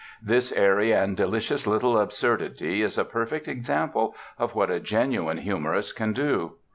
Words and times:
This 0.19 0.51
airy 0.53 0.91
and 0.93 1.15
delicious 1.15 1.67
little 1.67 1.99
absurdity 1.99 2.81
is 2.81 2.97
a 2.97 3.05
perfect 3.05 3.47
example 3.47 4.15
of 4.39 4.55
what 4.55 4.71
a 4.71 4.79
genuine 4.79 5.37
humorist 5.37 5.95
can 5.95 6.11
do. 6.11 6.53